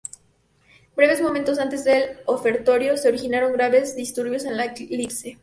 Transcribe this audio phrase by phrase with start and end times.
[0.95, 5.37] Breves momentos antes del ofertorio, se originaron graves disturbios en la elipse.